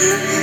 Yeah. 0.00 0.30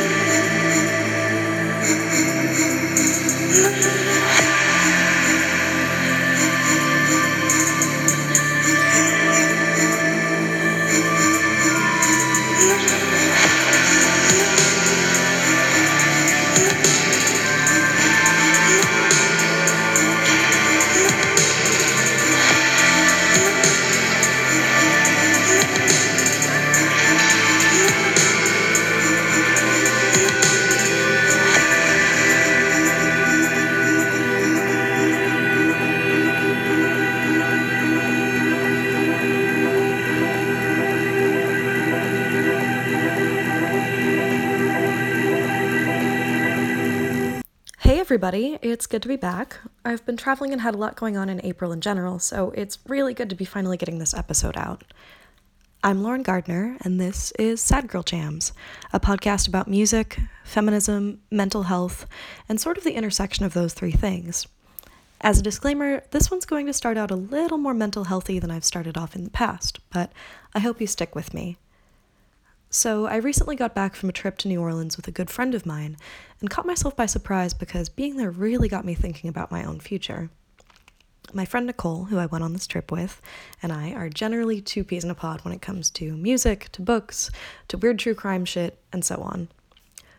everybody. 48.08 48.58
It's 48.62 48.88
good 48.88 49.02
to 49.02 49.10
be 49.10 49.18
back. 49.18 49.58
I've 49.84 50.06
been 50.06 50.16
traveling 50.16 50.54
and 50.54 50.62
had 50.62 50.74
a 50.74 50.78
lot 50.78 50.96
going 50.96 51.18
on 51.18 51.28
in 51.28 51.42
April 51.44 51.74
in 51.74 51.82
general, 51.82 52.20
so 52.20 52.52
it's 52.52 52.80
really 52.88 53.14
good 53.14 53.30
to 53.30 53.36
be 53.36 53.44
finally 53.44 53.76
getting 53.76 54.00
this 54.00 54.14
episode 54.14 54.56
out. 54.56 54.86
I'm 55.84 56.02
Lauren 56.02 56.24
Gardner, 56.24 56.78
and 56.86 57.02
this 57.02 57.32
is 57.32 57.60
Sad 57.60 57.90
Girl 57.90 58.04
Jams, 58.04 58.54
a 58.94 59.00
podcast 59.02 59.50
about 59.50 59.68
music, 59.68 60.22
feminism, 60.46 61.20
mental 61.30 61.64
health, 61.64 62.08
and 62.48 62.62
sort 62.62 62.78
of 62.78 62.86
the 62.86 62.94
intersection 62.94 63.44
of 63.44 63.54
those 63.54 63.74
three 63.74 63.92
things. 63.92 64.48
As 65.20 65.40
a 65.40 65.44
disclaimer, 65.44 66.02
this 66.12 66.32
one's 66.32 66.46
going 66.46 66.66
to 66.68 66.74
start 66.74 66.96
out 66.96 67.12
a 67.12 67.16
little 67.16 67.58
more 67.58 67.74
mental 67.74 68.06
healthy 68.06 68.40
than 68.40 68.52
I've 68.52 68.64
started 68.64 68.98
off 68.98 69.18
in 69.18 69.26
the 69.26 69.30
past, 69.32 69.82
but 69.90 70.14
I 70.56 70.60
hope 70.60 70.80
you 70.80 70.88
stick 70.88 71.14
with 71.14 71.34
me. 71.34 71.58
So, 72.78 73.08
I 73.08 73.16
recently 73.16 73.56
got 73.56 73.74
back 73.74 73.96
from 73.96 74.08
a 74.08 74.14
trip 74.14 74.38
to 74.38 74.48
New 74.48 74.62
Orleans 74.62 74.98
with 74.98 75.08
a 75.08 75.12
good 75.12 75.32
friend 75.32 75.56
of 75.56 75.66
mine 75.66 75.98
and 76.40 76.48
caught 76.48 76.68
myself 76.68 76.96
by 76.96 77.08
surprise 77.08 77.52
because 77.52 77.90
being 77.90 78.18
there 78.18 78.30
really 78.30 78.70
got 78.70 78.86
me 78.86 78.94
thinking 78.94 79.32
about 79.32 79.50
my 79.50 79.64
own 79.64 79.80
future. 79.80 80.30
My 81.34 81.44
friend 81.44 81.66
Nicole, 81.66 82.04
who 82.04 82.20
I 82.20 82.28
went 82.28 82.44
on 82.44 82.54
this 82.54 82.68
trip 82.68 82.92
with, 82.92 83.20
and 83.64 83.74
I 83.74 83.94
are 83.94 84.10
generally 84.10 84.62
two 84.62 84.84
peas 84.84 85.04
in 85.04 85.10
a 85.10 85.16
pod 85.16 85.44
when 85.44 85.56
it 85.56 85.62
comes 85.64 85.90
to 85.90 86.16
music, 86.16 86.72
to 86.74 86.84
books, 86.84 87.32
to 87.70 87.80
weird 87.80 87.98
true 87.98 88.14
crime 88.14 88.46
shit, 88.46 88.78
and 88.94 89.04
so 89.04 89.24
on. 89.24 89.48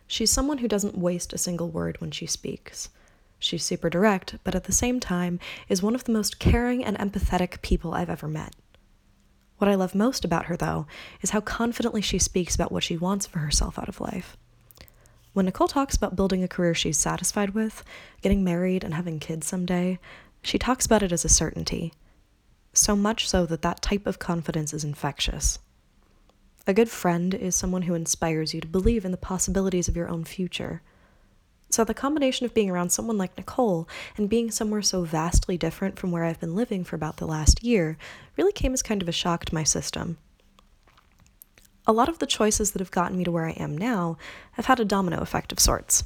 She's 0.09 0.33
someone 0.33 0.59
who 0.59 0.67
doesn't 0.67 0.99
waste 0.99 1.33
a 1.33 1.39
single 1.39 1.69
word 1.69 2.01
when 2.01 2.11
she 2.11 2.27
speaks. 2.27 2.89
She's 3.39 3.65
super 3.65 3.89
direct, 3.89 4.35
but 4.43 4.57
at 4.57 4.65
the 4.65 4.73
same 4.73 4.99
time 4.99 5.39
is 5.69 5.81
one 5.81 5.95
of 5.95 6.03
the 6.03 6.13
most 6.13 6.41
caring 6.41 6.85
and 6.85 6.99
empathetic 6.99 7.63
people 7.63 7.95
I've 7.95 8.11
ever 8.11 8.27
met. 8.27 8.57
What 9.59 9.69
I 9.69 9.75
love 9.75 9.95
most 9.95 10.25
about 10.25 10.47
her, 10.47 10.57
though, 10.57 10.87
is 11.21 11.31
how 11.31 11.41
confidently 11.41 12.01
she 12.01 12.19
speaks 12.19 12.55
about 12.55 12.73
what 12.73 12.85
she 12.85 12.97
wants 12.97 13.27
for 13.27 13.41
herself 13.41 13.79
out 13.79 13.89
of 13.89 14.01
life. 14.01 14.37
When 15.33 15.47
Nicole 15.47 15.69
talks 15.69 15.97
about 15.97 16.17
building 16.17 16.43
a 16.43 16.49
career 16.49 16.75
she's 16.75 16.99
satisfied 16.99 17.51
with, 17.51 17.85
getting 18.23 18.43
married, 18.43 18.83
and 18.83 18.95
having 18.95 19.19
kids 19.19 19.47
someday, 19.47 19.99
she 20.43 20.59
talks 20.59 20.87
about 20.87 21.03
it 21.03 21.13
as 21.13 21.25
a 21.25 21.29
certainty. 21.29 21.93
So 22.73 22.95
much 22.97 23.29
so 23.29 23.47
that 23.47 23.63
that 23.63 23.83
type 23.83 24.07
of 24.07 24.19
confidence 24.19 24.73
is 24.73 24.85
infectious. 24.85 25.59
A 26.67 26.75
good 26.75 26.89
friend 26.89 27.35
is 27.35 27.57
someone 27.57 27.83
who 27.83 27.95
inspires 27.95 28.55
you 28.55 28.61
to 28.61 28.69
believe 28.69 29.05
in 29.05 29.11
the 29.11 29.17
possibilities 29.17 29.89
of 29.89 29.97
your 29.97 30.09
own 30.09 30.25
future 30.25 30.83
so, 31.71 31.85
the 31.85 31.95
combination 31.95 32.47
of 32.47 32.55
being 32.55 32.71
around 32.71 32.91
someone 32.91 33.19
like 33.19 33.37
Nicole 33.37 33.87
and 34.17 34.29
being 34.29 34.51
somewhere 34.51 34.81
so 34.81 35.05
vastly 35.05 35.59
different 35.59 35.99
from 35.99 36.11
where 36.11 36.25
I've 36.25 36.41
been 36.41 36.55
living 36.55 36.83
for 36.83 36.97
about 36.97 37.19
the 37.19 37.27
last 37.27 37.63
year 37.63 37.99
really 38.37 38.53
came 38.53 38.73
as 38.73 38.83
kind 38.83 39.03
of 39.03 39.09
a 39.09 39.13
shock 39.13 39.45
to 39.47 39.55
my 39.55 39.65
system. 39.65 40.17
A 41.87 41.93
lot 41.93 42.09
of 42.09 42.21
the 42.21 42.27
choices 42.27 42.71
that 42.71 42.81
have 42.81 42.91
gotten 42.91 43.19
me 43.19 43.25
to 43.25 43.31
where 43.31 43.47
I 43.47 43.53
am 43.53 43.77
now 43.77 44.17
have 44.53 44.67
had 44.67 44.81
a 44.81 44.85
domino 44.85 45.21
effect 45.21 45.53
of 45.53 45.61
sorts. 45.61 46.05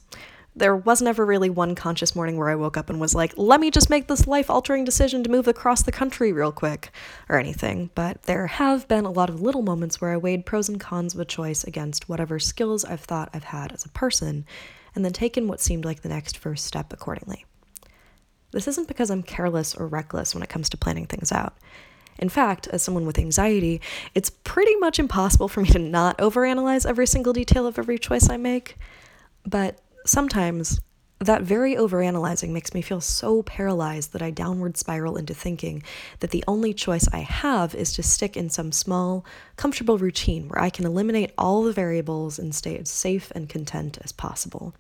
There 0.54 0.76
was 0.76 1.00
never 1.00 1.24
really 1.24 1.48
one 1.48 1.74
conscious 1.74 2.14
morning 2.14 2.36
where 2.36 2.50
I 2.50 2.56
woke 2.56 2.76
up 2.76 2.90
and 2.90 3.00
was 3.00 3.14
like, 3.14 3.32
let 3.36 3.60
me 3.60 3.70
just 3.70 3.88
make 3.88 4.06
this 4.06 4.26
life 4.26 4.50
altering 4.50 4.84
decision 4.84 5.22
to 5.24 5.30
move 5.30 5.48
across 5.48 5.82
the 5.82 5.92
country 5.92 6.32
real 6.32 6.52
quick, 6.52 6.90
or 7.28 7.38
anything, 7.38 7.90
but 7.94 8.24
there 8.24 8.48
have 8.48 8.86
been 8.86 9.06
a 9.06 9.10
lot 9.10 9.30
of 9.30 9.40
little 9.40 9.62
moments 9.62 10.00
where 10.00 10.10
I 10.10 10.18
weighed 10.18 10.44
pros 10.44 10.68
and 10.68 10.78
cons 10.78 11.14
of 11.14 11.20
a 11.20 11.24
choice 11.24 11.64
against 11.64 12.08
whatever 12.08 12.38
skills 12.38 12.84
I've 12.84 13.00
thought 13.00 13.30
I've 13.32 13.44
had 13.44 13.72
as 13.72 13.84
a 13.84 13.90
person 13.90 14.44
and 14.94 15.04
then 15.04 15.12
taken 15.12 15.48
what 15.48 15.60
seemed 15.60 15.84
like 15.84 16.02
the 16.02 16.08
next 16.08 16.36
first 16.36 16.64
step 16.64 16.92
accordingly. 16.92 17.44
This 18.52 18.68
isn't 18.68 18.88
because 18.88 19.10
I'm 19.10 19.22
careless 19.22 19.74
or 19.74 19.86
reckless 19.86 20.34
when 20.34 20.42
it 20.42 20.48
comes 20.48 20.68
to 20.70 20.76
planning 20.76 21.06
things 21.06 21.32
out. 21.32 21.56
In 22.18 22.28
fact, 22.28 22.68
as 22.68 22.82
someone 22.82 23.06
with 23.06 23.18
anxiety, 23.18 23.80
it's 24.14 24.30
pretty 24.30 24.76
much 24.76 24.98
impossible 24.98 25.48
for 25.48 25.62
me 25.62 25.68
to 25.70 25.78
not 25.78 26.18
overanalyze 26.18 26.86
every 26.86 27.06
single 27.06 27.32
detail 27.32 27.66
of 27.66 27.78
every 27.78 27.98
choice 27.98 28.28
I 28.28 28.36
make. 28.36 28.76
But 29.46 29.80
sometimes 30.04 30.78
that 31.18 31.42
very 31.42 31.76
overanalyzing 31.76 32.50
makes 32.50 32.74
me 32.74 32.82
feel 32.82 33.00
so 33.00 33.42
paralyzed 33.42 34.12
that 34.12 34.22
I 34.22 34.30
downward 34.30 34.76
spiral 34.76 35.16
into 35.16 35.34
thinking 35.34 35.82
that 36.20 36.30
the 36.30 36.44
only 36.48 36.74
choice 36.74 37.08
I 37.12 37.20
have 37.20 37.74
is 37.74 37.92
to 37.94 38.02
stick 38.02 38.36
in 38.36 38.50
some 38.50 38.72
small, 38.72 39.24
comfortable 39.56 39.98
routine 39.98 40.48
where 40.48 40.60
I 40.60 40.68
can 40.68 40.84
eliminate 40.84 41.32
all 41.38 41.62
the 41.62 41.72
variables 41.72 42.38
and 42.38 42.54
stay 42.54 42.76
as 42.76 42.90
safe 42.90 43.30
and 43.34 43.48
content 43.48 43.98
as 44.02 44.12
possible. 44.12 44.74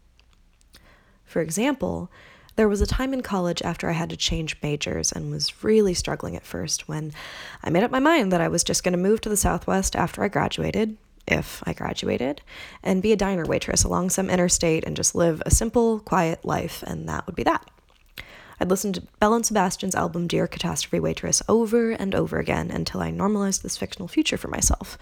For 1.32 1.40
example, 1.40 2.10
there 2.56 2.68
was 2.68 2.82
a 2.82 2.86
time 2.86 3.14
in 3.14 3.22
college 3.22 3.62
after 3.62 3.88
I 3.88 3.92
had 3.92 4.10
to 4.10 4.18
change 4.18 4.58
majors 4.62 5.10
and 5.10 5.30
was 5.30 5.64
really 5.64 5.94
struggling 5.94 6.36
at 6.36 6.44
first 6.44 6.88
when 6.88 7.14
I 7.64 7.70
made 7.70 7.82
up 7.82 7.90
my 7.90 8.00
mind 8.00 8.30
that 8.32 8.42
I 8.42 8.48
was 8.48 8.62
just 8.62 8.84
going 8.84 8.92
to 8.92 8.98
move 8.98 9.22
to 9.22 9.30
the 9.30 9.36
Southwest 9.38 9.96
after 9.96 10.22
I 10.22 10.28
graduated, 10.28 10.98
if 11.26 11.62
I 11.64 11.72
graduated, 11.72 12.42
and 12.82 13.00
be 13.00 13.12
a 13.12 13.16
diner 13.16 13.46
waitress 13.46 13.82
along 13.82 14.10
some 14.10 14.28
interstate 14.28 14.84
and 14.84 14.94
just 14.94 15.14
live 15.14 15.42
a 15.46 15.50
simple, 15.50 16.00
quiet 16.00 16.44
life, 16.44 16.84
and 16.86 17.08
that 17.08 17.24
would 17.26 17.34
be 17.34 17.44
that. 17.44 17.66
I'd 18.60 18.68
listened 18.68 18.96
to 18.96 19.06
Belle 19.18 19.32
and 19.32 19.46
Sebastian's 19.46 19.94
album 19.94 20.26
Dear 20.26 20.46
Catastrophe 20.46 21.00
Waitress 21.00 21.40
over 21.48 21.92
and 21.92 22.14
over 22.14 22.38
again 22.38 22.70
until 22.70 23.00
I 23.00 23.10
normalized 23.10 23.62
this 23.62 23.78
fictional 23.78 24.06
future 24.06 24.36
for 24.36 24.48
myself, 24.48 24.98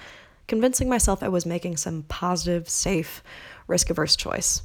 convincing 0.47 0.89
myself 0.89 1.25
I 1.25 1.29
was 1.29 1.45
making 1.45 1.77
some 1.77 2.05
positive, 2.05 2.69
safe, 2.69 3.21
risk 3.67 3.91
averse 3.91 4.15
choice. 4.15 4.62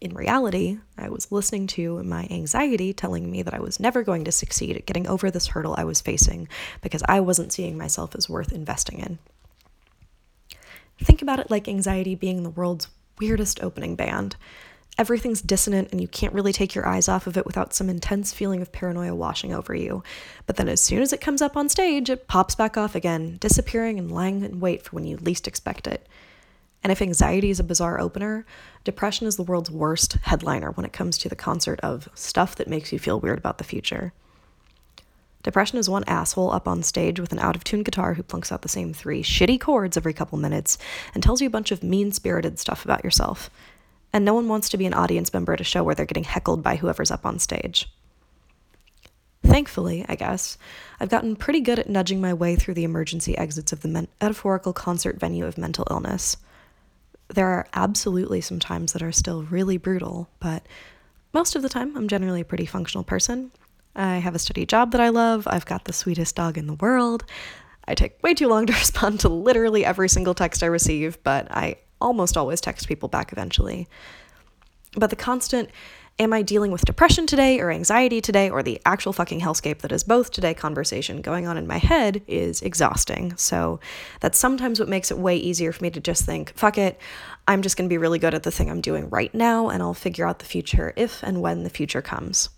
In 0.00 0.14
reality, 0.14 0.78
I 0.96 1.10
was 1.10 1.30
listening 1.30 1.66
to 1.68 2.02
my 2.02 2.26
anxiety 2.30 2.94
telling 2.94 3.30
me 3.30 3.42
that 3.42 3.52
I 3.52 3.60
was 3.60 3.78
never 3.78 4.02
going 4.02 4.24
to 4.24 4.32
succeed 4.32 4.76
at 4.76 4.86
getting 4.86 5.06
over 5.06 5.30
this 5.30 5.48
hurdle 5.48 5.74
I 5.76 5.84
was 5.84 6.00
facing 6.00 6.48
because 6.80 7.02
I 7.06 7.20
wasn't 7.20 7.52
seeing 7.52 7.76
myself 7.76 8.14
as 8.14 8.28
worth 8.28 8.50
investing 8.50 9.00
in. 9.00 9.18
Think 11.02 11.20
about 11.20 11.38
it 11.38 11.50
like 11.50 11.68
anxiety 11.68 12.14
being 12.14 12.42
the 12.42 12.50
world's 12.50 12.88
weirdest 13.18 13.62
opening 13.62 13.94
band. 13.94 14.36
Everything's 14.96 15.42
dissonant 15.42 15.88
and 15.92 16.00
you 16.00 16.08
can't 16.08 16.32
really 16.32 16.52
take 16.52 16.74
your 16.74 16.86
eyes 16.86 17.08
off 17.08 17.26
of 17.26 17.36
it 17.36 17.46
without 17.46 17.74
some 17.74 17.90
intense 17.90 18.32
feeling 18.32 18.62
of 18.62 18.72
paranoia 18.72 19.14
washing 19.14 19.52
over 19.52 19.74
you. 19.74 20.02
But 20.46 20.56
then 20.56 20.68
as 20.68 20.80
soon 20.80 21.02
as 21.02 21.12
it 21.12 21.20
comes 21.20 21.42
up 21.42 21.58
on 21.58 21.68
stage, 21.68 22.08
it 22.08 22.26
pops 22.26 22.54
back 22.54 22.78
off 22.78 22.94
again, 22.94 23.36
disappearing 23.38 23.98
and 23.98 24.10
lying 24.10 24.42
in 24.44 24.60
wait 24.60 24.82
for 24.82 24.96
when 24.96 25.04
you 25.04 25.18
least 25.18 25.46
expect 25.46 25.86
it. 25.86 26.06
And 26.82 26.90
if 26.90 27.02
anxiety 27.02 27.50
is 27.50 27.60
a 27.60 27.64
bizarre 27.64 28.00
opener, 28.00 28.46
depression 28.84 29.26
is 29.26 29.36
the 29.36 29.42
world's 29.42 29.70
worst 29.70 30.14
headliner 30.22 30.70
when 30.70 30.86
it 30.86 30.92
comes 30.92 31.18
to 31.18 31.28
the 31.28 31.36
concert 31.36 31.78
of 31.80 32.08
stuff 32.14 32.56
that 32.56 32.68
makes 32.68 32.92
you 32.92 32.98
feel 32.98 33.20
weird 33.20 33.38
about 33.38 33.58
the 33.58 33.64
future. 33.64 34.12
Depression 35.42 35.78
is 35.78 35.88
one 35.88 36.04
asshole 36.06 36.52
up 36.52 36.68
on 36.68 36.82
stage 36.82 37.18
with 37.18 37.32
an 37.32 37.38
out 37.38 37.56
of 37.56 37.64
tune 37.64 37.82
guitar 37.82 38.14
who 38.14 38.22
plunks 38.22 38.52
out 38.52 38.60
the 38.60 38.68
same 38.68 38.92
three 38.92 39.22
shitty 39.22 39.58
chords 39.58 39.96
every 39.96 40.12
couple 40.12 40.38
minutes 40.38 40.76
and 41.14 41.22
tells 41.22 41.40
you 41.40 41.46
a 41.46 41.50
bunch 41.50 41.70
of 41.70 41.82
mean 41.82 42.12
spirited 42.12 42.58
stuff 42.58 42.84
about 42.84 43.04
yourself. 43.04 43.48
And 44.12 44.24
no 44.24 44.34
one 44.34 44.48
wants 44.48 44.68
to 44.70 44.76
be 44.76 44.86
an 44.86 44.94
audience 44.94 45.32
member 45.32 45.54
at 45.54 45.60
a 45.60 45.64
show 45.64 45.82
where 45.82 45.94
they're 45.94 46.04
getting 46.04 46.24
heckled 46.24 46.62
by 46.62 46.76
whoever's 46.76 47.10
up 47.10 47.24
on 47.24 47.38
stage. 47.38 47.88
Thankfully, 49.42 50.04
I 50.08 50.14
guess, 50.14 50.58
I've 50.98 51.08
gotten 51.08 51.36
pretty 51.36 51.60
good 51.60 51.78
at 51.78 51.88
nudging 51.88 52.20
my 52.20 52.34
way 52.34 52.56
through 52.56 52.74
the 52.74 52.84
emergency 52.84 53.36
exits 53.38 53.72
of 53.72 53.80
the 53.80 54.06
metaphorical 54.20 54.74
concert 54.74 55.18
venue 55.18 55.46
of 55.46 55.56
mental 55.56 55.86
illness. 55.90 56.36
There 57.34 57.48
are 57.48 57.66
absolutely 57.74 58.40
some 58.40 58.58
times 58.58 58.92
that 58.92 59.02
are 59.02 59.12
still 59.12 59.42
really 59.44 59.76
brutal, 59.76 60.28
but 60.40 60.64
most 61.32 61.54
of 61.54 61.62
the 61.62 61.68
time, 61.68 61.96
I'm 61.96 62.08
generally 62.08 62.40
a 62.40 62.44
pretty 62.44 62.66
functional 62.66 63.04
person. 63.04 63.52
I 63.94 64.16
have 64.16 64.34
a 64.34 64.38
steady 64.38 64.66
job 64.66 64.92
that 64.92 65.00
I 65.00 65.08
love, 65.08 65.46
I've 65.48 65.66
got 65.66 65.84
the 65.84 65.92
sweetest 65.92 66.36
dog 66.36 66.58
in 66.58 66.66
the 66.66 66.74
world. 66.74 67.24
I 67.86 67.94
take 67.94 68.22
way 68.22 68.34
too 68.34 68.48
long 68.48 68.66
to 68.66 68.72
respond 68.84 69.20
to 69.20 69.28
literally 69.28 69.84
every 69.84 70.08
single 70.08 70.34
text 70.34 70.62
I 70.62 70.66
receive, 70.66 71.22
but 71.22 71.50
I 71.50 71.76
almost 72.00 72.36
always 72.36 72.60
text 72.60 72.88
people 72.88 73.08
back 73.08 73.32
eventually. 73.32 73.88
But 74.96 75.10
the 75.10 75.16
constant, 75.16 75.70
am 76.20 76.34
I 76.34 76.42
dealing 76.42 76.70
with 76.70 76.84
depression 76.84 77.26
today 77.26 77.60
or 77.60 77.70
anxiety 77.70 78.20
today 78.20 78.50
or 78.50 78.62
the 78.62 78.78
actual 78.84 79.14
fucking 79.14 79.40
hellscape 79.40 79.78
that 79.78 79.90
is 79.90 80.04
both 80.04 80.30
today 80.30 80.52
conversation 80.52 81.22
going 81.22 81.46
on 81.46 81.56
in 81.56 81.66
my 81.66 81.78
head 81.78 82.20
is 82.26 82.60
exhausting. 82.60 83.34
So 83.36 83.80
that's 84.20 84.38
sometimes 84.38 84.78
what 84.78 84.88
makes 84.88 85.10
it 85.10 85.18
way 85.18 85.36
easier 85.36 85.72
for 85.72 85.82
me 85.82 85.90
to 85.90 86.00
just 86.00 86.26
think, 86.26 86.52
fuck 86.54 86.76
it, 86.76 87.00
I'm 87.48 87.62
just 87.62 87.78
to 87.78 87.88
be 87.88 87.96
really 87.96 88.18
good 88.18 88.34
at 88.34 88.42
the 88.42 88.50
thing 88.50 88.70
I'm 88.70 88.82
doing 88.82 89.08
right 89.08 89.34
now 89.34 89.70
and 89.70 89.82
I'll 89.82 89.94
figure 89.94 90.26
out 90.26 90.40
the 90.40 90.44
future 90.44 90.92
if 90.94 91.22
and 91.22 91.40
when 91.40 91.64
the 91.64 91.70
future 91.70 92.02
comes. 92.02 92.50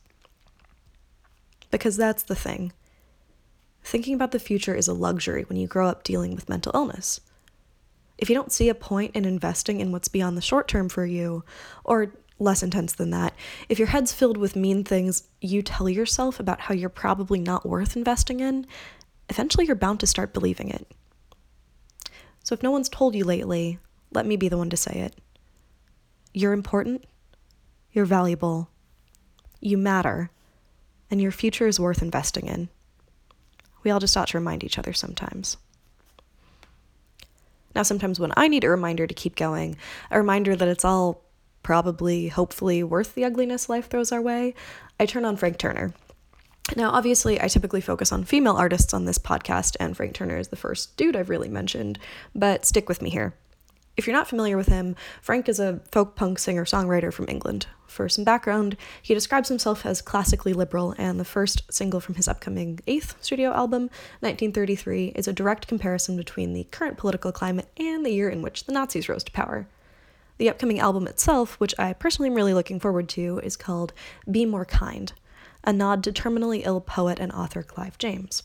Because 1.71 1.97
that's 1.97 2.25
the 2.25 2.35
thing. 2.35 2.73
Thinking 3.85 4.15
about 4.15 4.33
the 4.33 4.41
future 4.41 4.75
is 4.75 4.89
a 4.89 4.93
luxury 4.93 5.45
when 5.45 5.57
you 5.57 5.69
grow 5.69 5.87
up 5.87 6.03
dealing 6.03 6.35
with 6.35 6.49
mental 6.49 6.73
illness. 6.75 7.21
If 8.19 8.29
you 8.29 8.35
don't 8.35 8.53
see 8.53 8.69
a 8.69 8.75
point 8.75 9.15
in 9.15 9.25
investing 9.25 9.81
in 9.81 9.93
what's 9.93 10.09
beyond 10.09 10.37
the 10.37 10.43
short 10.43 10.67
term 10.67 10.89
for 10.89 11.07
you, 11.07 11.45
or 11.85 12.13
less 12.43 12.63
intense 12.63 12.93
than 12.93 13.11
that, 13.11 13.35
if 13.69 13.79
your 13.79 13.89
head's 13.89 14.13
filled 14.13 14.37
with 14.37 14.57
mean 14.57 14.85
things 14.85 15.25
you 15.41 15.63
tell 15.63 15.89
yourself 15.89 16.39
about 16.41 16.63
how 16.63 16.75
you're 16.75 16.89
probably 16.89 17.39
not 17.39 17.67
worth 17.67 17.97
investing 17.97 18.41
in, 18.41 18.67
eventually 19.29 19.67
you're 19.67 19.77
bound 19.77 20.01
to 20.01 20.07
start 20.07 20.35
believing 20.35 20.69
it. 20.69 20.87
So 22.45 22.55
if 22.55 22.63
no 22.63 22.71
one's 22.71 22.89
told 22.89 23.15
you 23.15 23.25
lately, 23.25 23.79
let 24.13 24.27
me 24.27 24.37
be 24.37 24.49
the 24.49 24.59
one 24.59 24.71
to 24.71 24.77
say 24.77 24.93
it. 24.93 25.17
You're 26.35 26.53
important, 26.53 27.05
you're 27.93 28.05
valuable, 28.05 28.69
you 29.61 29.79
matter, 29.79 30.31
and 31.11 31.21
your 31.21 31.31
future 31.31 31.67
is 31.67 31.79
worth 31.79 32.03
investing 32.03 32.49
in. 32.49 32.69
We 33.83 33.91
all 33.91 34.01
just 34.01 34.17
ought 34.17 34.29
to 34.29 34.39
remind 34.39 34.65
each 34.65 34.79
other 34.79 34.93
sometimes. 34.93 35.57
Now, 37.75 37.83
sometimes 37.83 38.21
when 38.21 38.33
I 38.37 38.49
need 38.49 38.65
a 38.65 38.71
reminder 38.71 39.07
to 39.07 39.15
keep 39.15 39.35
going, 39.35 39.77
a 40.11 40.19
reminder 40.19 40.55
that 40.55 40.69
it's 40.69 40.85
all 40.85 41.22
probably, 41.63 42.29
hopefully, 42.29 42.83
worth 42.83 43.15
the 43.15 43.25
ugliness 43.25 43.69
life 43.69 43.89
throws 43.89 44.13
our 44.13 44.23
way, 44.23 44.55
I 44.99 45.07
turn 45.07 45.25
on 45.25 45.37
Frank 45.37 45.59
Turner. 45.59 45.95
Now, 46.77 46.91
obviously, 46.91 47.41
I 47.41 47.49
typically 47.49 47.81
focus 47.81 48.13
on 48.13 48.25
female 48.25 48.57
artists 48.57 48.95
on 48.95 49.05
this 49.05 49.19
podcast, 49.19 49.77
and 49.81 49.97
Frank 49.97 50.15
Turner 50.15 50.39
is 50.39 50.49
the 50.49 50.57
first 50.57 50.97
dude 50.97 51.17
I've 51.17 51.29
really 51.29 51.49
mentioned, 51.49 51.99
but 52.35 52.65
stick 52.65 52.89
with 52.89 53.03
me 53.03 53.11
here. 53.11 53.35
If 53.95 54.07
you're 54.07 54.17
not 54.17 54.29
familiar 54.29 54.57
with 54.57 54.69
him, 54.69 54.97
Frank 55.21 55.51
is 55.51 55.61
a 55.61 55.81
folk 55.91 56.17
punk 56.17 56.39
singer 56.39 56.65
songwriter 56.65 57.13
from 57.13 57.29
England. 57.29 57.67
For 57.87 58.09
some 58.09 58.25
background, 58.25 58.79
he 59.03 59.13
describes 59.13 59.51
himself 59.51 59.85
as 59.85 60.01
classically 60.01 60.55
liberal, 60.55 60.95
and 60.97 61.21
the 61.21 61.27
first 61.27 61.71
single 61.71 62.01
from 62.01 62.15
his 62.15 62.27
upcoming 62.27 62.81
eighth 62.87 63.17
studio 63.21 63.53
album, 63.53 63.91
1933, 64.21 65.13
is 65.15 65.29
a 65.29 65.33
direct 65.35 65.67
comparison 65.67 66.17
between 66.17 66.55
the 66.55 66.65
current 66.71 66.97
political 66.97 67.33
climate 67.33 67.69
and 67.77 68.07
the 68.07 68.13
year 68.13 68.31
in 68.31 68.41
which 68.41 68.65
the 68.65 68.73
Nazis 68.73 69.11
rose 69.11 69.25
to 69.25 69.33
power. 69.33 69.67
The 70.39 70.49
upcoming 70.49 70.81
album 70.81 71.07
itself, 71.07 71.59
which 71.61 71.75
I 71.79 71.93
personally 71.93 72.29
am 72.29 72.35
really 72.35 72.55
looking 72.55 72.81
forward 72.81 73.09
to, 73.11 73.41
is 73.41 73.57
called 73.57 73.93
Be 74.31 74.45
More 74.45 74.65
Kind, 74.65 75.13
a 75.65 75.73
nod 75.73 76.03
to 76.05 76.13
terminally 76.13 76.63
ill 76.65 76.81
poet 76.81 77.19
and 77.21 77.31
author 77.33 77.63
Clive 77.63 77.99
James. 77.99 78.43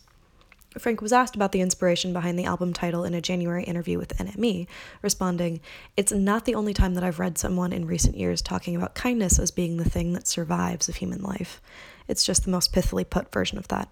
Frank 0.77 1.01
was 1.01 1.13
asked 1.13 1.35
about 1.35 1.53
the 1.53 1.61
inspiration 1.61 2.13
behind 2.13 2.37
the 2.37 2.45
album 2.45 2.73
title 2.73 3.03
in 3.03 3.13
a 3.13 3.21
January 3.21 3.63
interview 3.63 3.97
with 3.97 4.17
NME, 4.17 4.67
responding, 5.01 5.59
It's 5.95 6.11
not 6.11 6.45
the 6.45 6.55
only 6.55 6.73
time 6.73 6.93
that 6.93 7.03
I've 7.03 7.19
read 7.19 7.37
someone 7.37 7.73
in 7.73 7.87
recent 7.87 8.15
years 8.15 8.41
talking 8.41 8.75
about 8.75 8.93
kindness 8.93 9.39
as 9.39 9.49
being 9.49 9.77
the 9.77 9.89
thing 9.89 10.13
that 10.13 10.27
survives 10.27 10.87
of 10.87 10.97
human 10.97 11.21
life. 11.23 11.61
It's 12.07 12.23
just 12.23 12.43
the 12.43 12.51
most 12.51 12.73
pithily 12.73 13.09
put 13.09 13.31
version 13.31 13.57
of 13.57 13.67
that. 13.69 13.91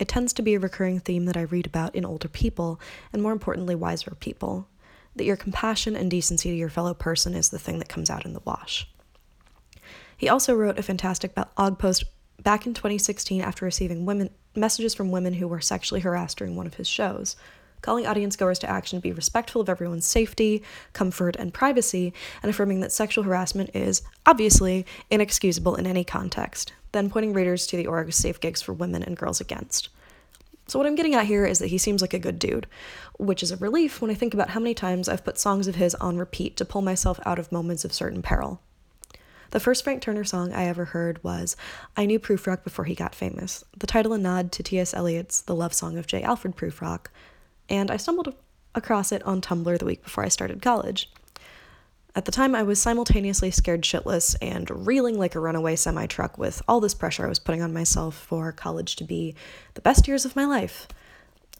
It 0.00 0.08
tends 0.08 0.32
to 0.34 0.42
be 0.42 0.54
a 0.54 0.60
recurring 0.60 1.00
theme 1.00 1.26
that 1.26 1.36
I 1.36 1.42
read 1.42 1.66
about 1.66 1.94
in 1.94 2.04
older 2.04 2.28
people, 2.28 2.80
and 3.12 3.22
more 3.22 3.32
importantly, 3.32 3.74
wiser 3.74 4.16
people. 4.18 4.66
That 5.16 5.24
your 5.24 5.36
compassion 5.36 5.94
and 5.94 6.10
decency 6.10 6.50
to 6.50 6.56
your 6.56 6.68
fellow 6.68 6.94
person 6.94 7.34
is 7.34 7.50
the 7.50 7.58
thing 7.58 7.78
that 7.78 7.88
comes 7.88 8.10
out 8.10 8.24
in 8.24 8.32
the 8.32 8.42
wash. 8.44 8.88
He 10.16 10.28
also 10.28 10.54
wrote 10.54 10.78
a 10.78 10.82
fantastic 10.82 11.34
blog 11.34 11.78
post 11.78 12.04
back 12.42 12.66
in 12.66 12.74
2016 12.74 13.40
after 13.40 13.64
receiving 13.64 14.06
women 14.06 14.30
messages 14.54 14.94
from 14.94 15.10
women 15.10 15.34
who 15.34 15.48
were 15.48 15.60
sexually 15.60 16.00
harassed 16.00 16.38
during 16.38 16.56
one 16.56 16.66
of 16.66 16.74
his 16.74 16.88
shows, 16.88 17.36
calling 17.82 18.06
audience 18.06 18.36
goers 18.36 18.58
to 18.60 18.70
action 18.70 18.98
to 18.98 19.02
be 19.02 19.12
respectful 19.12 19.60
of 19.60 19.68
everyone's 19.68 20.06
safety, 20.06 20.62
comfort, 20.92 21.36
and 21.36 21.52
privacy, 21.52 22.12
and 22.42 22.50
affirming 22.50 22.80
that 22.80 22.92
sexual 22.92 23.24
harassment 23.24 23.70
is, 23.74 24.02
obviously, 24.26 24.86
inexcusable 25.10 25.76
in 25.76 25.86
any 25.86 26.04
context, 26.04 26.72
then 26.92 27.10
pointing 27.10 27.32
readers 27.32 27.66
to 27.66 27.76
the 27.76 27.86
org's 27.86 28.16
safe 28.16 28.40
gigs 28.40 28.62
for 28.62 28.72
women 28.72 29.02
and 29.02 29.16
girls 29.16 29.40
against. 29.40 29.88
So, 30.66 30.78
what 30.78 30.86
I'm 30.86 30.94
getting 30.94 31.14
at 31.14 31.26
here 31.26 31.44
is 31.44 31.58
that 31.58 31.68
he 31.68 31.78
seems 31.78 32.00
like 32.00 32.14
a 32.14 32.18
good 32.18 32.38
dude, 32.38 32.66
which 33.18 33.42
is 33.42 33.50
a 33.50 33.56
relief 33.56 34.00
when 34.00 34.10
I 34.10 34.14
think 34.14 34.32
about 34.32 34.50
how 34.50 34.60
many 34.60 34.74
times 34.74 35.08
I've 35.08 35.24
put 35.24 35.38
songs 35.38 35.68
of 35.68 35.74
his 35.74 35.94
on 35.96 36.16
repeat 36.16 36.56
to 36.56 36.64
pull 36.64 36.82
myself 36.82 37.20
out 37.26 37.38
of 37.38 37.52
moments 37.52 37.84
of 37.84 37.92
certain 37.92 38.22
peril. 38.22 38.60
The 39.50 39.60
first 39.60 39.84
Frank 39.84 40.02
Turner 40.02 40.24
song 40.24 40.52
I 40.52 40.64
ever 40.64 40.86
heard 40.86 41.22
was 41.22 41.56
I 41.96 42.06
Knew 42.06 42.18
Prufrock 42.18 42.64
Before 42.64 42.86
He 42.86 42.94
Got 42.94 43.14
Famous, 43.14 43.62
the 43.78 43.86
title 43.86 44.12
a 44.12 44.18
nod 44.18 44.50
to 44.52 44.62
T.S. 44.62 44.94
Eliot's 44.94 45.42
The 45.42 45.54
Love 45.54 45.74
Song 45.74 45.96
of 45.96 46.06
J. 46.06 46.22
Alfred 46.22 46.56
Prufrock, 46.56 47.06
and 47.68 47.90
I 47.90 47.96
stumbled 47.96 48.34
across 48.74 49.12
it 49.12 49.22
on 49.22 49.40
Tumblr 49.40 49.78
the 49.78 49.84
week 49.84 50.02
before 50.02 50.24
I 50.24 50.28
started 50.28 50.60
college. 50.60 51.10
At 52.16 52.26
the 52.26 52.32
time, 52.32 52.54
I 52.54 52.62
was 52.62 52.80
simultaneously 52.80 53.50
scared 53.50 53.82
shitless 53.82 54.36
and 54.40 54.86
reeling 54.86 55.18
like 55.18 55.34
a 55.34 55.40
runaway 55.40 55.74
semi 55.74 56.06
truck 56.06 56.38
with 56.38 56.62
all 56.68 56.80
this 56.80 56.94
pressure 56.94 57.26
I 57.26 57.28
was 57.28 57.40
putting 57.40 57.60
on 57.60 57.72
myself 57.72 58.14
for 58.14 58.52
college 58.52 58.94
to 58.96 59.04
be 59.04 59.34
the 59.74 59.80
best 59.80 60.06
years 60.06 60.24
of 60.24 60.36
my 60.36 60.44
life. 60.44 60.86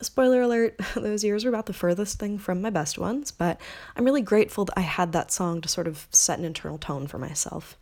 Spoiler 0.00 0.42
alert, 0.42 0.78
those 0.94 1.24
years 1.24 1.44
were 1.44 1.48
about 1.48 1.66
the 1.66 1.72
furthest 1.72 2.20
thing 2.20 2.38
from 2.38 2.62
my 2.62 2.70
best 2.70 2.98
ones, 2.98 3.32
but 3.32 3.60
I'm 3.96 4.04
really 4.04 4.22
grateful 4.22 4.64
that 4.66 4.78
I 4.78 4.82
had 4.82 5.10
that 5.12 5.32
song 5.32 5.60
to 5.60 5.68
sort 5.68 5.88
of 5.88 6.06
set 6.12 6.38
an 6.38 6.44
internal 6.44 6.78
tone 6.78 7.08
for 7.08 7.18
myself. 7.18 7.76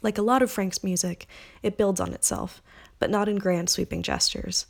Like 0.00 0.16
a 0.18 0.22
lot 0.22 0.42
of 0.42 0.52
Frank's 0.52 0.84
music, 0.84 1.26
it 1.64 1.76
builds 1.76 2.00
on 2.00 2.12
itself, 2.12 2.62
but 3.00 3.10
not 3.10 3.28
in 3.28 3.36
grand 3.36 3.68
sweeping 3.68 4.02
gestures. 4.02 4.66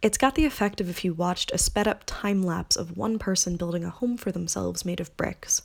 It's 0.00 0.18
got 0.18 0.36
the 0.36 0.46
effect 0.46 0.80
of 0.80 0.88
if 0.88 1.04
you 1.04 1.12
watched 1.12 1.52
a 1.52 1.58
sped 1.58 1.86
up 1.86 2.04
time 2.06 2.42
lapse 2.42 2.76
of 2.76 2.96
one 2.96 3.18
person 3.18 3.56
building 3.56 3.84
a 3.84 3.90
home 3.90 4.16
for 4.16 4.32
themselves 4.32 4.86
made 4.86 5.00
of 5.00 5.14
bricks, 5.18 5.62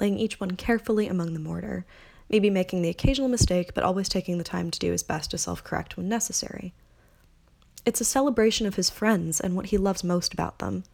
laying 0.00 0.18
each 0.18 0.40
one 0.40 0.52
carefully 0.52 1.08
among 1.08 1.32
the 1.32 1.40
mortar, 1.40 1.84
maybe 2.28 2.50
making 2.50 2.82
the 2.82 2.88
occasional 2.88 3.28
mistake, 3.28 3.74
but 3.74 3.84
always 3.84 4.08
taking 4.08 4.38
the 4.38 4.44
time 4.44 4.70
to 4.70 4.78
do 4.78 4.92
his 4.92 5.02
best 5.02 5.30
to 5.30 5.38
self 5.38 5.62
correct 5.62 5.96
when 5.96 6.08
necessary. 6.08 6.72
It's 7.84 8.00
a 8.00 8.04
celebration 8.04 8.66
of 8.66 8.74
his 8.74 8.90
friends 8.90 9.40
and 9.40 9.54
what 9.54 9.66
he 9.66 9.78
loves 9.78 10.02
most 10.02 10.32
about 10.32 10.58
them 10.58 10.84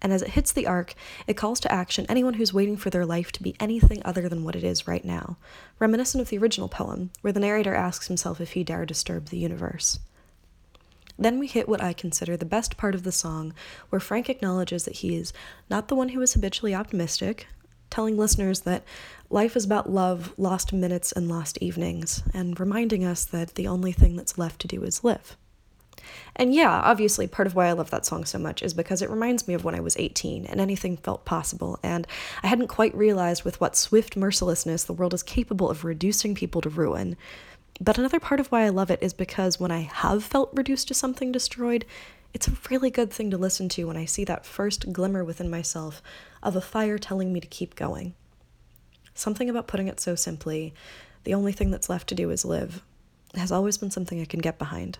and 0.00 0.12
as 0.12 0.22
it 0.22 0.30
hits 0.30 0.52
the 0.52 0.66
arc, 0.66 0.94
it 1.26 1.36
calls 1.36 1.60
to 1.60 1.72
action 1.72 2.06
anyone 2.08 2.34
who's 2.34 2.54
waiting 2.54 2.76
for 2.76 2.90
their 2.90 3.06
life 3.06 3.32
to 3.32 3.42
be 3.42 3.56
anything 3.58 4.00
other 4.04 4.28
than 4.28 4.44
what 4.44 4.56
it 4.56 4.64
is 4.64 4.86
right 4.86 5.04
now, 5.04 5.36
reminiscent 5.78 6.22
of 6.22 6.28
the 6.28 6.38
original 6.38 6.68
poem, 6.68 7.10
where 7.20 7.32
the 7.32 7.40
narrator 7.40 7.74
asks 7.74 8.06
himself 8.06 8.40
if 8.40 8.52
he 8.52 8.62
dare 8.62 8.86
disturb 8.86 9.28
the 9.28 9.38
universe. 9.38 9.98
Then 11.18 11.40
we 11.40 11.48
hit 11.48 11.68
what 11.68 11.82
I 11.82 11.92
consider 11.92 12.36
the 12.36 12.44
best 12.44 12.76
part 12.76 12.94
of 12.94 13.02
the 13.02 13.10
song, 13.10 13.52
where 13.88 13.98
Frank 13.98 14.28
acknowledges 14.28 14.84
that 14.84 14.96
he 14.96 15.16
is 15.16 15.32
not 15.68 15.88
the 15.88 15.96
one 15.96 16.10
who 16.10 16.20
is 16.20 16.34
habitually 16.34 16.76
optimistic, 16.76 17.48
telling 17.90 18.16
listeners 18.16 18.60
that 18.60 18.84
life 19.30 19.56
is 19.56 19.64
about 19.64 19.90
love, 19.90 20.32
lost 20.36 20.72
minutes, 20.72 21.12
and 21.12 21.28
lost 21.28 21.58
evenings, 21.60 22.22
and 22.32 22.58
reminding 22.58 23.04
us 23.04 23.24
that 23.24 23.54
the 23.54 23.68
only 23.68 23.92
thing 23.92 24.16
that's 24.16 24.38
left 24.38 24.60
to 24.60 24.68
do 24.68 24.82
is 24.84 25.04
live. 25.04 25.36
And 26.36 26.54
yeah, 26.54 26.70
obviously, 26.70 27.26
part 27.26 27.46
of 27.46 27.54
why 27.54 27.66
I 27.66 27.72
love 27.72 27.90
that 27.90 28.06
song 28.06 28.24
so 28.24 28.38
much 28.38 28.62
is 28.62 28.72
because 28.72 29.02
it 29.02 29.10
reminds 29.10 29.48
me 29.48 29.54
of 29.54 29.64
when 29.64 29.74
I 29.74 29.80
was 29.80 29.96
18 29.96 30.46
and 30.46 30.60
anything 30.60 30.96
felt 30.96 31.24
possible, 31.24 31.78
and 31.82 32.06
I 32.42 32.46
hadn't 32.46 32.68
quite 32.68 32.94
realized 32.94 33.44
with 33.44 33.60
what 33.60 33.76
swift 33.76 34.16
mercilessness 34.16 34.84
the 34.84 34.92
world 34.92 35.14
is 35.14 35.22
capable 35.22 35.68
of 35.68 35.84
reducing 35.84 36.34
people 36.34 36.60
to 36.62 36.68
ruin. 36.68 37.16
But 37.80 37.98
another 37.98 38.20
part 38.20 38.40
of 38.40 38.48
why 38.48 38.62
I 38.64 38.70
love 38.70 38.90
it 38.90 39.02
is 39.02 39.12
because 39.12 39.60
when 39.60 39.70
I 39.70 39.80
have 39.80 40.24
felt 40.24 40.50
reduced 40.52 40.88
to 40.88 40.94
something 40.94 41.30
destroyed, 41.30 41.84
it's 42.34 42.48
a 42.48 42.56
really 42.70 42.90
good 42.90 43.10
thing 43.10 43.30
to 43.30 43.38
listen 43.38 43.68
to 43.70 43.84
when 43.86 43.96
I 43.96 44.04
see 44.04 44.24
that 44.24 44.46
first 44.46 44.92
glimmer 44.92 45.24
within 45.24 45.50
myself 45.50 46.02
of 46.42 46.54
a 46.54 46.60
fire 46.60 46.98
telling 46.98 47.32
me 47.32 47.40
to 47.40 47.46
keep 47.46 47.74
going. 47.74 48.14
Something 49.14 49.50
about 49.50 49.66
putting 49.66 49.88
it 49.88 49.98
so 49.98 50.14
simply, 50.14 50.74
the 51.24 51.34
only 51.34 51.52
thing 51.52 51.70
that's 51.70 51.88
left 51.88 52.08
to 52.08 52.14
do 52.14 52.30
is 52.30 52.44
live, 52.44 52.82
has 53.34 53.50
always 53.50 53.78
been 53.78 53.90
something 53.90 54.20
I 54.20 54.24
can 54.24 54.40
get 54.40 54.58
behind. 54.58 54.98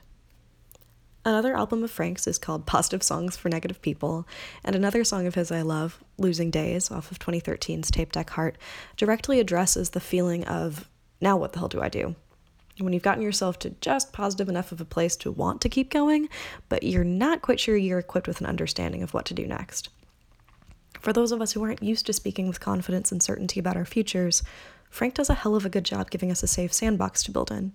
Another 1.24 1.56
album 1.56 1.84
of 1.84 1.90
Frank's 1.90 2.26
is 2.26 2.38
called 2.38 2.64
Positive 2.64 3.02
Songs 3.02 3.36
for 3.36 3.48
Negative 3.48 3.80
People, 3.82 4.26
and 4.64 4.74
another 4.74 5.04
song 5.04 5.26
of 5.26 5.34
his 5.34 5.52
I 5.52 5.62
love, 5.62 6.02
Losing 6.16 6.50
Days, 6.50 6.90
off 6.90 7.10
of 7.10 7.18
2013's 7.18 7.90
Tape 7.90 8.12
Deck 8.12 8.30
Heart, 8.30 8.56
directly 8.96 9.38
addresses 9.38 9.90
the 9.90 10.00
feeling 10.00 10.44
of, 10.44 10.88
now 11.20 11.36
what 11.36 11.52
the 11.52 11.58
hell 11.58 11.68
do 11.68 11.82
I 11.82 11.88
do? 11.88 12.14
When 12.84 12.92
you've 12.92 13.02
gotten 13.02 13.22
yourself 13.22 13.58
to 13.60 13.70
just 13.80 14.12
positive 14.12 14.48
enough 14.48 14.72
of 14.72 14.80
a 14.80 14.84
place 14.84 15.16
to 15.16 15.30
want 15.30 15.60
to 15.60 15.68
keep 15.68 15.90
going, 15.90 16.28
but 16.68 16.82
you're 16.82 17.04
not 17.04 17.42
quite 17.42 17.60
sure 17.60 17.76
you're 17.76 17.98
equipped 17.98 18.28
with 18.28 18.40
an 18.40 18.46
understanding 18.46 19.02
of 19.02 19.14
what 19.14 19.24
to 19.26 19.34
do 19.34 19.46
next. 19.46 19.88
For 21.00 21.12
those 21.12 21.32
of 21.32 21.40
us 21.40 21.52
who 21.52 21.62
aren't 21.62 21.82
used 21.82 22.06
to 22.06 22.12
speaking 22.12 22.48
with 22.48 22.60
confidence 22.60 23.12
and 23.12 23.22
certainty 23.22 23.60
about 23.60 23.76
our 23.76 23.84
futures, 23.84 24.42
Frank 24.90 25.14
does 25.14 25.30
a 25.30 25.34
hell 25.34 25.54
of 25.54 25.64
a 25.64 25.70
good 25.70 25.84
job 25.84 26.10
giving 26.10 26.30
us 26.30 26.42
a 26.42 26.48
safe 26.48 26.72
sandbox 26.72 27.22
to 27.24 27.30
build 27.30 27.50
in. 27.50 27.72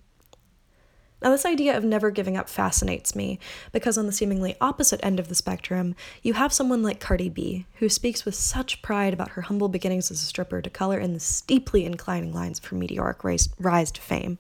Now, 1.24 1.32
this 1.32 1.46
idea 1.46 1.78
of 1.78 1.86
never 1.86 2.12
giving 2.12 2.36
up 2.36 2.50
fascinates 2.50 3.16
me 3.16 3.40
because, 3.72 3.98
on 3.98 4.08
the 4.08 4.12
seemingly 4.12 4.58
opposite 4.60 5.00
end 5.02 5.22
of 5.22 5.30
the 5.30 5.36
spectrum, 5.36 5.96
you 6.22 6.34
have 6.34 6.52
someone 6.52 6.84
like 6.84 7.00
Cardi 7.00 7.30
B, 7.30 7.66
who 7.76 7.88
speaks 7.88 8.26
with 8.26 8.36
such 8.36 8.82
pride 8.82 9.14
about 9.14 9.30
her 9.30 9.44
humble 9.44 9.70
beginnings 9.70 10.12
as 10.12 10.22
a 10.22 10.26
stripper 10.26 10.62
to 10.62 10.70
color 10.70 11.00
in 11.00 11.14
the 11.14 11.22
steeply 11.22 11.86
inclining 11.86 12.34
lines 12.34 12.60
of 12.60 12.66
her 12.66 12.76
meteoric 12.76 13.24
rise 13.24 13.92
to 13.92 14.02
fame. 14.02 14.38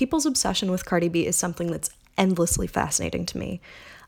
People's 0.00 0.24
obsession 0.24 0.70
with 0.70 0.86
Cardi 0.86 1.10
B 1.10 1.26
is 1.26 1.36
something 1.36 1.70
that's 1.70 1.90
endlessly 2.16 2.66
fascinating 2.66 3.26
to 3.26 3.36
me. 3.36 3.60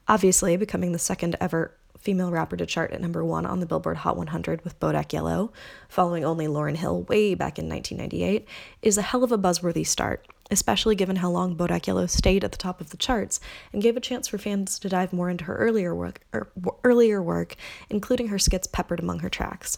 Obviously, 0.08 0.56
becoming 0.56 0.92
the 0.92 0.99
second 0.99 1.37
ever 1.38 1.76
female 1.99 2.30
rapper 2.30 2.56
to 2.56 2.64
chart 2.64 2.92
at 2.92 3.00
number 3.02 3.22
one 3.22 3.44
on 3.44 3.61
the 3.61 3.66
Billboard 3.66 3.99
Hot 3.99 4.16
100 4.16 4.64
with 4.64 4.80
Bodak 4.80 5.12
Yellow, 5.12 5.52
following 5.90 6.25
only 6.25 6.46
Lauryn 6.46 6.76
Hill 6.76 7.02
way 7.02 7.34
back 7.34 7.58
in 7.58 7.68
1998, 7.68 8.49
is 8.80 8.96
a 8.96 9.02
hell 9.02 9.22
of 9.22 9.32
a 9.32 9.37
buzzworthy 9.37 9.87
start, 9.87 10.26
especially 10.50 10.94
given 10.94 11.16
how 11.16 11.28
long 11.28 11.54
Bodak 11.54 11.87
Yellow 11.87 12.06
stayed 12.06 12.42
at 12.42 12.52
the 12.52 12.56
top 12.56 12.80
of 12.80 12.88
the 12.88 12.96
charts 12.96 13.38
and 13.70 13.82
gave 13.82 13.94
a 13.94 14.00
chance 14.00 14.26
for 14.26 14.38
fans 14.38 14.78
to 14.78 14.88
dive 14.88 15.12
more 15.12 15.28
into 15.28 15.44
her 15.44 15.58
earlier 15.58 15.94
work, 15.94 16.22
er, 16.32 16.49
earlier 16.84 17.22
work, 17.22 17.54
including 17.90 18.28
her 18.28 18.38
skits 18.38 18.66
peppered 18.66 19.00
among 19.00 19.18
her 19.18 19.28
tracks. 19.28 19.76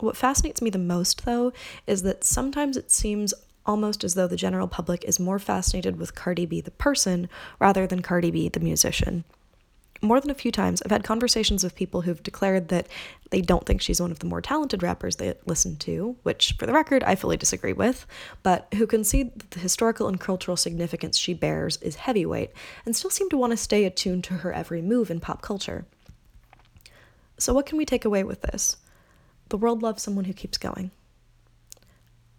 What 0.00 0.18
fascinates 0.18 0.60
me 0.60 0.68
the 0.68 0.78
most, 0.78 1.24
though, 1.24 1.54
is 1.86 2.02
that 2.02 2.24
sometimes 2.24 2.76
it 2.76 2.90
seems 2.90 3.32
almost 3.66 4.04
as 4.04 4.14
though 4.14 4.26
the 4.26 4.36
general 4.36 4.68
public 4.68 5.04
is 5.04 5.20
more 5.20 5.38
fascinated 5.38 5.98
with 5.98 6.14
Cardi 6.14 6.46
B 6.46 6.60
the 6.60 6.70
person 6.70 7.28
rather 7.58 7.86
than 7.86 8.02
Cardi 8.02 8.30
B 8.30 8.48
the 8.48 8.60
musician 8.60 9.24
more 10.04 10.20
than 10.20 10.30
a 10.30 10.34
few 10.34 10.52
times, 10.52 10.82
I've 10.82 10.90
had 10.90 11.02
conversations 11.02 11.64
with 11.64 11.74
people 11.74 12.02
who've 12.02 12.22
declared 12.22 12.68
that 12.68 12.86
they 13.30 13.40
don't 13.40 13.66
think 13.66 13.80
she's 13.80 14.00
one 14.00 14.10
of 14.10 14.20
the 14.20 14.26
more 14.26 14.40
talented 14.40 14.82
rappers 14.82 15.16
they 15.16 15.34
listen 15.46 15.76
to, 15.78 16.16
which, 16.22 16.54
for 16.58 16.66
the 16.66 16.72
record, 16.72 17.02
I 17.02 17.14
fully 17.14 17.36
disagree 17.36 17.72
with, 17.72 18.06
but 18.42 18.68
who 18.74 18.86
concede 18.86 19.38
that 19.38 19.50
the 19.52 19.60
historical 19.60 20.06
and 20.06 20.20
cultural 20.20 20.56
significance 20.56 21.18
she 21.18 21.34
bears 21.34 21.78
is 21.78 21.96
heavyweight 21.96 22.50
and 22.84 22.94
still 22.94 23.10
seem 23.10 23.30
to 23.30 23.38
want 23.38 23.52
to 23.52 23.56
stay 23.56 23.84
attuned 23.84 24.24
to 24.24 24.34
her 24.34 24.52
every 24.52 24.82
move 24.82 25.10
in 25.10 25.20
pop 25.20 25.42
culture. 25.42 25.86
So, 27.38 27.52
what 27.52 27.66
can 27.66 27.78
we 27.78 27.86
take 27.86 28.04
away 28.04 28.22
with 28.22 28.42
this? 28.42 28.76
The 29.48 29.56
world 29.56 29.82
loves 29.82 30.02
someone 30.02 30.26
who 30.26 30.32
keeps 30.32 30.58
going. 30.58 30.90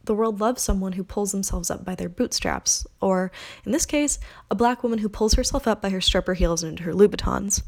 The 0.05 0.13
world 0.13 0.39
loves 0.39 0.61
someone 0.61 0.93
who 0.93 1.03
pulls 1.03 1.31
themselves 1.31 1.71
up 1.71 1.83
by 1.83 1.95
their 1.95 2.09
bootstraps, 2.09 2.85
or, 3.01 3.31
in 3.65 3.71
this 3.71 3.87
case, 3.87 4.19
a 4.51 4.55
black 4.55 4.83
woman 4.83 4.99
who 4.99 5.09
pulls 5.09 5.33
herself 5.33 5.67
up 5.67 5.81
by 5.81 5.89
her 5.89 6.01
stripper 6.01 6.35
heels 6.35 6.61
and 6.61 6.79
her 6.81 6.93
Louboutins. 6.93 7.63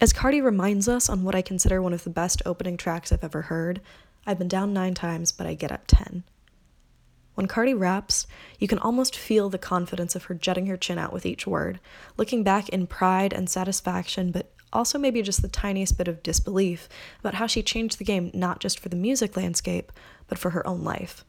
As 0.00 0.14
Cardi 0.14 0.40
reminds 0.40 0.88
us 0.88 1.10
on 1.10 1.22
what 1.22 1.34
I 1.34 1.42
consider 1.42 1.82
one 1.82 1.92
of 1.92 2.04
the 2.04 2.10
best 2.10 2.40
opening 2.46 2.78
tracks 2.78 3.12
I've 3.12 3.22
ever 3.22 3.42
heard, 3.42 3.82
I've 4.26 4.38
been 4.38 4.48
down 4.48 4.72
nine 4.72 4.94
times, 4.94 5.32
but 5.32 5.46
I 5.46 5.52
get 5.52 5.70
up 5.70 5.84
ten. 5.86 6.24
When 7.34 7.46
Cardi 7.46 7.74
raps, 7.74 8.26
you 8.58 8.66
can 8.66 8.78
almost 8.78 9.14
feel 9.14 9.50
the 9.50 9.58
confidence 9.58 10.16
of 10.16 10.24
her 10.24 10.34
jutting 10.34 10.64
her 10.66 10.78
chin 10.78 10.98
out 10.98 11.12
with 11.12 11.26
each 11.26 11.46
word, 11.46 11.78
looking 12.16 12.42
back 12.42 12.70
in 12.70 12.86
pride 12.86 13.34
and 13.34 13.50
satisfaction, 13.50 14.30
but 14.30 14.50
also 14.72 14.98
maybe 14.98 15.20
just 15.20 15.42
the 15.42 15.48
tiniest 15.48 15.98
bit 15.98 16.08
of 16.08 16.22
disbelief 16.22 16.88
about 17.18 17.34
how 17.34 17.46
she 17.46 17.62
changed 17.62 17.98
the 17.98 18.04
game 18.04 18.30
not 18.32 18.60
just 18.60 18.78
for 18.78 18.88
the 18.88 18.96
music 18.96 19.36
landscape, 19.36 19.92
but 20.26 20.38
for 20.38 20.50
her 20.50 20.66
own 20.66 20.82
life. 20.82 21.24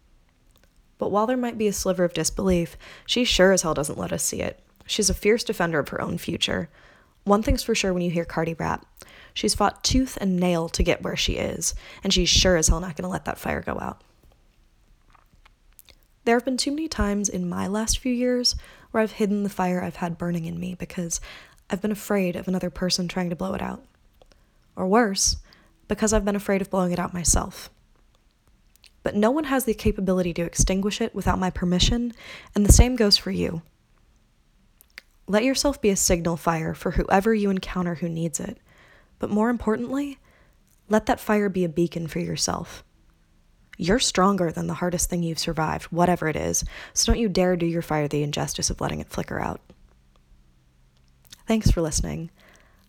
But 1.01 1.09
while 1.09 1.25
there 1.25 1.35
might 1.35 1.57
be 1.57 1.67
a 1.67 1.73
sliver 1.73 2.03
of 2.03 2.13
disbelief, 2.13 2.77
she 3.07 3.23
sure 3.23 3.51
as 3.53 3.63
hell 3.63 3.73
doesn't 3.73 3.97
let 3.97 4.13
us 4.13 4.23
see 4.23 4.39
it. 4.39 4.59
She's 4.85 5.09
a 5.09 5.15
fierce 5.15 5.43
defender 5.43 5.79
of 5.79 5.89
her 5.89 5.99
own 5.99 6.19
future. 6.19 6.69
One 7.23 7.41
thing's 7.41 7.63
for 7.63 7.73
sure 7.73 7.91
when 7.91 8.03
you 8.03 8.11
hear 8.11 8.23
Cardi 8.23 8.53
rap 8.53 8.85
she's 9.33 9.55
fought 9.55 9.83
tooth 9.83 10.15
and 10.21 10.39
nail 10.39 10.69
to 10.69 10.83
get 10.83 11.01
where 11.01 11.15
she 11.15 11.37
is, 11.37 11.73
and 12.03 12.13
she's 12.13 12.29
sure 12.29 12.55
as 12.55 12.67
hell 12.67 12.79
not 12.79 12.95
going 12.95 13.01
to 13.01 13.09
let 13.09 13.25
that 13.25 13.39
fire 13.39 13.61
go 13.61 13.79
out. 13.79 14.03
There 16.25 16.35
have 16.35 16.45
been 16.45 16.55
too 16.55 16.69
many 16.69 16.87
times 16.87 17.29
in 17.29 17.49
my 17.49 17.65
last 17.65 17.97
few 17.97 18.13
years 18.13 18.55
where 18.91 19.01
I've 19.01 19.13
hidden 19.13 19.41
the 19.41 19.49
fire 19.49 19.81
I've 19.81 19.95
had 19.95 20.19
burning 20.19 20.45
in 20.45 20.59
me 20.59 20.75
because 20.75 21.19
I've 21.67 21.81
been 21.81 21.91
afraid 21.91 22.35
of 22.35 22.47
another 22.47 22.69
person 22.69 23.07
trying 23.07 23.31
to 23.31 23.35
blow 23.35 23.55
it 23.55 23.61
out. 23.63 23.83
Or 24.75 24.87
worse, 24.87 25.37
because 25.87 26.13
I've 26.13 26.25
been 26.25 26.35
afraid 26.35 26.61
of 26.61 26.69
blowing 26.69 26.91
it 26.91 26.99
out 26.99 27.11
myself 27.11 27.71
but 29.03 29.15
no 29.15 29.31
one 29.31 29.45
has 29.45 29.65
the 29.65 29.73
capability 29.73 30.33
to 30.33 30.43
extinguish 30.43 31.01
it 31.01 31.15
without 31.15 31.39
my 31.39 31.49
permission, 31.49 32.13
and 32.53 32.65
the 32.65 32.73
same 32.73 32.95
goes 32.95 33.17
for 33.17 33.31
you. 33.31 33.61
Let 35.27 35.43
yourself 35.43 35.81
be 35.81 35.89
a 35.89 35.95
signal 35.95 36.37
fire 36.37 36.73
for 36.73 36.91
whoever 36.91 37.33
you 37.33 37.49
encounter 37.49 37.95
who 37.95 38.09
needs 38.09 38.39
it, 38.39 38.57
but 39.19 39.29
more 39.29 39.49
importantly, 39.49 40.19
let 40.89 41.05
that 41.05 41.19
fire 41.19 41.47
be 41.47 41.63
a 41.63 41.69
beacon 41.69 42.07
for 42.07 42.19
yourself. 42.19 42.83
You're 43.77 43.99
stronger 43.99 44.51
than 44.51 44.67
the 44.67 44.75
hardest 44.75 45.09
thing 45.09 45.23
you've 45.23 45.39
survived, 45.39 45.85
whatever 45.85 46.27
it 46.27 46.35
is, 46.35 46.63
so 46.93 47.11
don't 47.11 47.21
you 47.21 47.29
dare 47.29 47.55
do 47.55 47.65
your 47.65 47.81
fire 47.81 48.07
the 48.07 48.23
injustice 48.23 48.69
of 48.69 48.81
letting 48.81 48.99
it 48.99 49.09
flicker 49.09 49.39
out. 49.39 49.61
Thanks 51.47 51.71
for 51.71 51.81
listening. 51.81 52.29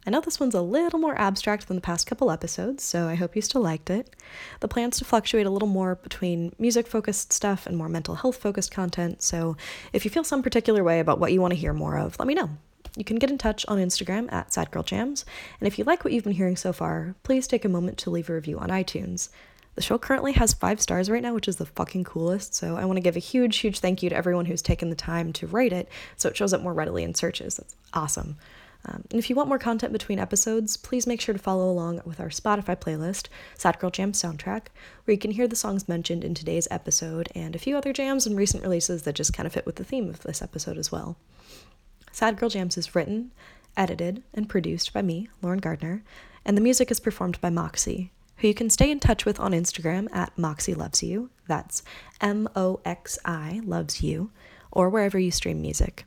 I 0.04 0.10
know 0.10 0.20
this 0.20 0.40
one's 0.40 0.54
a 0.54 0.60
little 0.60 0.98
more 0.98 1.16
abstract 1.16 1.68
than 1.68 1.76
the 1.76 1.80
past 1.80 2.08
couple 2.08 2.30
episodes, 2.30 2.82
so 2.82 3.06
I 3.06 3.14
hope 3.14 3.36
you 3.36 3.42
still 3.42 3.60
liked 3.60 3.88
it. 3.88 4.16
The 4.58 4.66
plan's 4.66 4.98
to 4.98 5.04
fluctuate 5.04 5.46
a 5.46 5.50
little 5.50 5.68
more 5.68 5.94
between 5.94 6.54
music 6.58 6.88
focused 6.88 7.32
stuff 7.32 7.66
and 7.66 7.76
more 7.76 7.88
mental 7.88 8.16
health 8.16 8.36
focused 8.36 8.72
content, 8.72 9.22
so 9.22 9.56
if 9.92 10.04
you 10.04 10.10
feel 10.10 10.24
some 10.24 10.42
particular 10.42 10.82
way 10.82 10.98
about 10.98 11.20
what 11.20 11.32
you 11.32 11.40
want 11.40 11.52
to 11.52 11.60
hear 11.60 11.72
more 11.72 11.98
of, 11.98 12.18
let 12.18 12.26
me 12.26 12.34
know. 12.34 12.50
You 12.96 13.04
can 13.04 13.16
get 13.16 13.30
in 13.30 13.38
touch 13.38 13.64
on 13.68 13.78
Instagram 13.78 14.30
at 14.32 14.50
SadGirlJams, 14.50 15.24
and 15.60 15.66
if 15.66 15.78
you 15.78 15.84
like 15.84 16.04
what 16.04 16.12
you've 16.12 16.24
been 16.24 16.32
hearing 16.32 16.56
so 16.56 16.72
far, 16.72 17.14
please 17.22 17.46
take 17.46 17.64
a 17.64 17.68
moment 17.68 17.96
to 17.98 18.10
leave 18.10 18.28
a 18.28 18.34
review 18.34 18.58
on 18.58 18.70
iTunes. 18.70 19.28
The 19.76 19.82
show 19.82 19.98
currently 19.98 20.32
has 20.32 20.52
five 20.52 20.80
stars 20.80 21.08
right 21.08 21.22
now, 21.22 21.32
which 21.32 21.48
is 21.48 21.56
the 21.56 21.64
fucking 21.64 22.04
coolest. 22.04 22.54
So 22.54 22.76
I 22.76 22.84
want 22.84 22.98
to 22.98 23.02
give 23.02 23.16
a 23.16 23.20
huge, 23.20 23.56
huge 23.56 23.78
thank 23.78 24.02
you 24.02 24.10
to 24.10 24.16
everyone 24.16 24.44
who's 24.44 24.60
taken 24.60 24.90
the 24.90 24.96
time 24.96 25.32
to 25.34 25.46
rate 25.46 25.72
it 25.72 25.88
so 26.16 26.28
it 26.28 26.36
shows 26.36 26.52
up 26.52 26.60
more 26.60 26.74
readily 26.74 27.04
in 27.04 27.14
searches. 27.14 27.56
That's 27.56 27.74
awesome. 27.94 28.36
Um, 28.84 29.04
and 29.10 29.18
if 29.18 29.30
you 29.30 29.36
want 29.36 29.48
more 29.48 29.58
content 29.58 29.92
between 29.92 30.18
episodes, 30.18 30.76
please 30.76 31.06
make 31.06 31.20
sure 31.20 31.32
to 31.32 31.38
follow 31.38 31.70
along 31.70 32.00
with 32.04 32.18
our 32.18 32.30
Spotify 32.30 32.76
playlist, 32.76 33.28
Sad 33.56 33.78
Girl 33.78 33.90
Jam 33.90 34.12
Soundtrack, 34.12 34.66
where 35.04 35.12
you 35.12 35.18
can 35.18 35.30
hear 35.30 35.46
the 35.46 35.54
songs 35.54 35.88
mentioned 35.88 36.24
in 36.24 36.34
today's 36.34 36.66
episode 36.70 37.28
and 37.34 37.54
a 37.54 37.60
few 37.60 37.76
other 37.76 37.92
jams 37.92 38.26
and 38.26 38.36
recent 38.36 38.62
releases 38.62 39.02
that 39.02 39.14
just 39.14 39.32
kind 39.32 39.46
of 39.46 39.52
fit 39.52 39.66
with 39.66 39.76
the 39.76 39.84
theme 39.84 40.08
of 40.08 40.20
this 40.22 40.42
episode 40.42 40.78
as 40.78 40.90
well. 40.90 41.16
Sad 42.10 42.36
Girl 42.36 42.48
Jams 42.48 42.76
is 42.76 42.94
written, 42.94 43.30
edited, 43.76 44.22
and 44.34 44.48
produced 44.48 44.92
by 44.92 45.02
me, 45.02 45.28
Lauren 45.42 45.60
Gardner, 45.60 46.02
and 46.44 46.56
the 46.56 46.62
music 46.62 46.90
is 46.90 46.98
performed 46.98 47.40
by 47.40 47.50
Moxi, 47.50 48.10
who 48.38 48.48
you 48.48 48.54
can 48.54 48.68
stay 48.68 48.90
in 48.90 48.98
touch 48.98 49.24
with 49.24 49.38
on 49.38 49.52
Instagram 49.52 50.08
at 50.12 50.36
Moxi 50.36 50.74
Loves 50.74 51.04
You. 51.04 51.30
That's 51.46 51.84
M 52.20 52.48
O 52.56 52.80
X 52.84 53.18
I 53.24 53.60
Loves 53.64 54.02
You, 54.02 54.32
or 54.72 54.90
wherever 54.90 55.18
you 55.18 55.30
stream 55.30 55.62
music. 55.62 56.04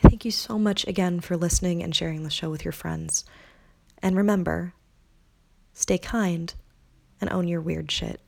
Thank 0.00 0.24
you 0.24 0.30
so 0.30 0.58
much 0.58 0.86
again 0.86 1.20
for 1.20 1.36
listening 1.36 1.82
and 1.82 1.94
sharing 1.94 2.22
the 2.22 2.30
show 2.30 2.50
with 2.50 2.64
your 2.64 2.72
friends. 2.72 3.24
And 4.02 4.16
remember, 4.16 4.74
stay 5.72 5.98
kind 5.98 6.54
and 7.20 7.30
own 7.30 7.48
your 7.48 7.60
weird 7.60 7.90
shit. 7.90 8.20